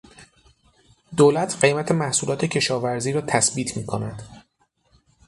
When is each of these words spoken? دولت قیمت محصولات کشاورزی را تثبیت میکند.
دولت 1.17 1.57
قیمت 1.61 1.91
محصولات 1.91 2.45
کشاورزی 2.45 3.11
را 3.13 3.21
تثبیت 3.21 3.77
میکند. 3.77 4.23